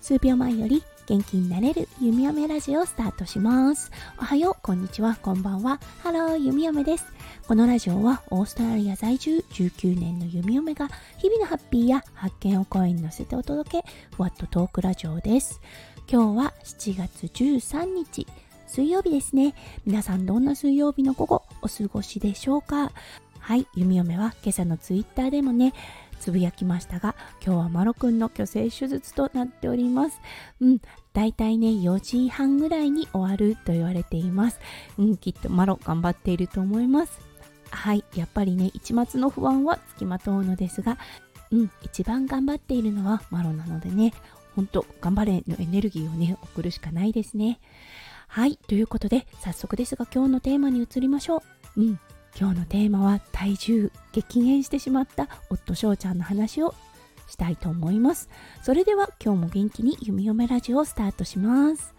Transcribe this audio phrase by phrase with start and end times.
[0.00, 3.90] 数秒前より元気になれる弓嫁ラジオをスタートします。
[4.18, 5.80] おはよう、こんにちは、こんばんは。
[6.02, 7.06] ハロー、弓嫁です。
[7.48, 10.88] このラジオはオーストラリア在住19年の弓嫁が
[11.18, 13.84] 日々のハッピーや発見を声に乗せてお届け、
[14.14, 15.60] ふわっとトークラジオです。
[16.06, 18.26] 今日は7月13日、
[18.66, 19.54] 水曜日ですね。
[19.86, 22.92] 皆さんどんな水曜日の午後お過ごしでしょうか？
[23.44, 25.74] はい、弓嫁は今朝のツイッターでもね、
[26.18, 30.18] つぶやきましたが今日はマロくんの虚勢手術となっております。
[30.62, 30.78] うん
[31.12, 34.60] だいたいね4時半ぐらいに終わると言われています。
[34.96, 37.20] うんきっとマロ頑張っていると思います。
[37.68, 40.96] はいやっぱりね一末の不安はつきまとうのですが
[41.50, 44.14] うん一番頑張っているのはマロなのでね
[44.56, 47.60] ほんと頑張れのエネルギーをね送るしかないですね。
[48.26, 51.42] はいということで早速ですが今日のテーマに移りましょ
[51.76, 51.82] う。
[51.82, 52.00] うん
[52.38, 53.92] 今日のテーマは体重。
[54.12, 56.74] 激減してしまった夫翔ちゃんの話を
[57.28, 58.28] したいと思います。
[58.62, 61.94] それでは今日も元気に弓嫁ラジオをスタートします。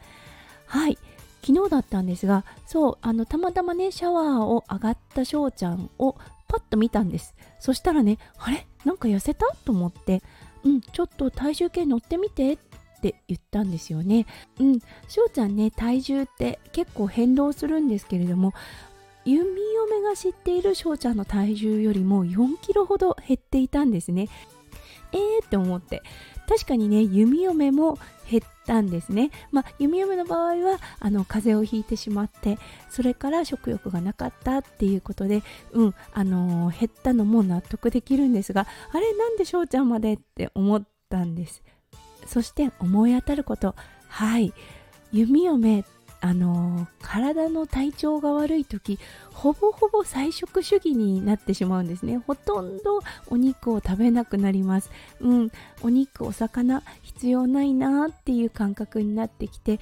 [0.66, 0.98] はい。
[1.42, 6.14] 昨日だったんですがそうあのたまたまねシャワーを上がった翔ちゃんを
[6.48, 7.36] パッと見たんです。
[7.60, 8.66] そしたらねあれ？
[8.84, 9.46] なんか痩せた？
[9.64, 10.22] と思って。
[10.64, 12.58] うんちょっと体重計乗ってみてっ
[13.02, 14.26] て言ったんですよね。
[14.60, 18.54] うん、翔ちゃんね体重って結構変動するんですけれども
[19.26, 24.30] 弓嫁が知っている翔ちゃんの体重よりも4キロほど減っていたんですね。
[25.12, 26.04] えーって思って
[26.48, 27.98] 確かにね弓嫁も
[28.30, 29.32] 減ったんですね。
[29.52, 32.58] まあ、弓嫁の場合はあの風邪をひいてしまって
[32.90, 41.64] それから食欲がなかったっていうことで、うんあのー、減ったのも納得できるんですがあれなんで翔ちゃんまでって思ったんです。
[42.26, 43.76] そして思い当たること
[44.08, 44.54] はい
[45.12, 45.86] 弓嫁
[46.26, 48.98] あの体の体調が悪い時
[49.32, 54.90] ほぼほぼ菜食主義になってしまうんですねほとんどお肉を食べなくなります
[55.22, 55.52] うん
[55.84, 59.80] お肉お魚必要ないなっていう感覚になってきて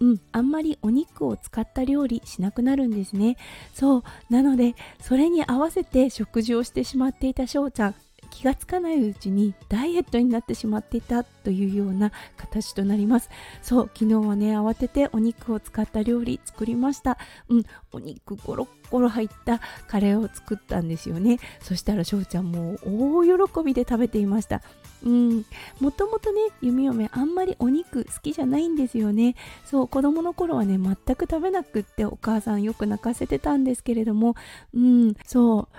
[0.00, 3.36] うん、あんまりお肉を使った料理しなくなるんですね。
[3.74, 4.02] そう。
[4.30, 7.94] なので、それに合わせて食事をしてしまっていた翔ちゃん。
[8.30, 13.30] 気がつかないうちにダイエットになってしまっていたというような形となります。
[13.62, 17.18] そう昨日はね慌ててお肉を使った料理作りました。
[17.48, 21.38] うんお肉ゴロッゴロ入ったカレーを作ったんですよね。
[21.62, 24.62] そしたら翔ちゃんも大喜びで食べていました。
[25.04, 25.44] うん
[25.80, 29.36] もともとね弓嫁あんまりお肉好きじゃないんですよね。
[29.64, 34.34] そう子供の頃はね全く食べなくってお母さんよく泣かせてたんですけれども。
[34.74, 35.76] うんそう。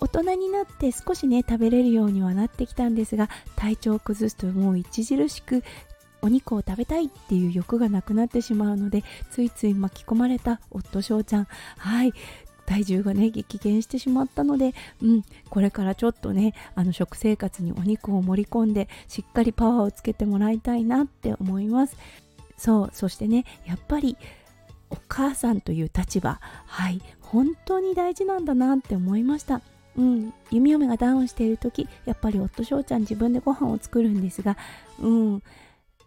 [0.00, 5.62] 大人になって少しね食べれるようにはなってきたんですが体調を崩すともう著しく
[6.22, 11.44] お肉を食べたいっていう欲がなくなってしまうのでついつい巻き込まれた夫翔ちゃん
[11.78, 12.12] はい。
[12.66, 21.96] 体重がね激減してしまったので、うん、これからちょっとねあの食生活にお肉を盛り込んでしっかりパワーをつけてもらいたいなって思います。
[22.56, 24.16] そうそしてねやっぱり
[24.88, 29.62] お母さんという立場はい本当に大事なんだなって思いました。
[30.00, 34.56] うん、弓嫁がダウンしている時やっぱり夫翔ちゃん自分でご飯を作るんですが、
[34.98, 35.42] うん、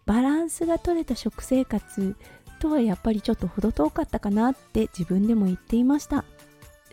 [0.08, 2.16] バランスが取れた食生活
[2.59, 6.26] とはやっぱりちょっと程遠かったかなって自分でも言っていました。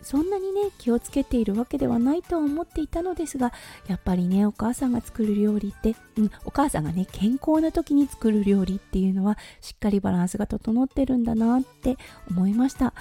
[0.03, 3.53] そんなにね気をつけているわけではないとは思っていたのですが
[3.87, 11.97] やっぱりねお母さんが作る料理って、うん、お母さんがね健康な時に作る料理っていうのはしっかりバランスが整ってるんだなって
[12.29, 12.93] 思いました。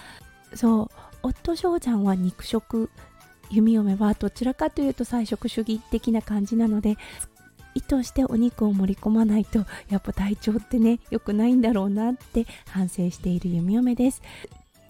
[0.55, 0.88] そう。
[1.22, 2.91] 夫翔ちゃんは肉食
[3.50, 6.97] 弓嫁はどちらかというと菜食主義的な感じなので
[7.75, 14.22] 意図してお肉を盛り込まないとやっぱ体調ってね良くないんだろうなって反省している弓嫁です。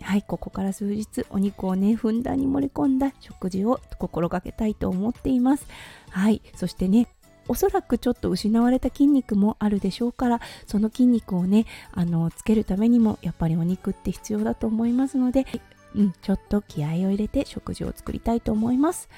[0.03, 5.67] はいここから数日お肉をねふんだんに盛り込んだ食事を心がけたいと思っています。
[6.11, 7.07] はいそしてね
[7.49, 15.47] おそらくちょっと失われた筋肉もあるでしょうからその筋肉をねあのつけるためにもやっぱりお肉って必要だと思いますので
[15.95, 19.09] うん、ちょっと気合を入れて食事を作りたいと思います。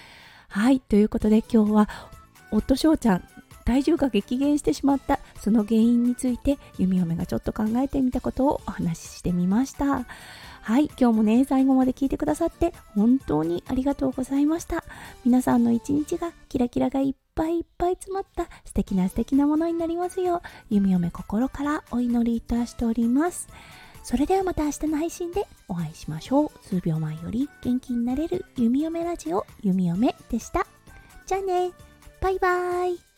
[0.48, 1.88] はい、ということで今日は
[2.50, 3.24] 夫翔ちゃん
[3.64, 10.06] 体重が激減してしまったその原因について弓嫁がちょっと考えてみたことをお話ししてみました。
[10.64, 14.84] はい、今日もね、最後まで聞いてくださって本当にありがとうございました。
[15.24, 23.48] 皆さんの一日がキラキラがいっぱいいっぱい詰まった素敵な素敵なものになりますよう、弓嫁心からお祈りいたしております。
[24.02, 26.50] それではまた明日の配信でお会いしましょう。
[26.62, 30.66] 数秒前より元気になれる弓嫁ラジオ弓嫁でした。
[31.26, 31.70] じゃあね。
[32.20, 33.11] バイバーイ。